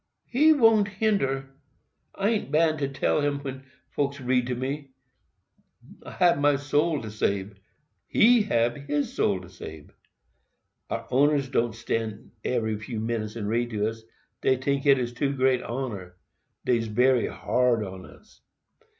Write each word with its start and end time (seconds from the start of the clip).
"He 0.25 0.51
won't 0.51 0.87
hinder—I 0.87 2.29
an't 2.29 2.51
bound 2.51 2.79
tell 2.95 3.21
him 3.21 3.37
when 3.41 3.65
folks 3.91 4.19
reads 4.19 4.47
to 4.47 4.55
me. 4.55 4.89
I 6.03 6.09
hab 6.09 6.39
my 6.39 6.55
soul 6.55 7.03
to 7.03 7.11
sabe—he 7.11 8.41
hab 8.41 8.77
his 8.87 9.13
soul 9.13 9.41
to 9.41 9.47
sabe. 9.47 9.91
Our 10.89 11.05
owners 11.11 11.53
won't 11.53 11.75
stand 11.75 12.31
few 12.43 12.99
minutes 12.99 13.35
and 13.35 13.47
read 13.47 13.69
to 13.69 13.89
us—dey 13.89 14.57
tink 14.57 14.87
it 14.87 15.15
too 15.15 15.33
great 15.35 15.61
honor—dey's 15.61 16.87
bery 16.87 17.27
hard 17.27 17.83
on 17.85 18.07
us. 18.07 18.41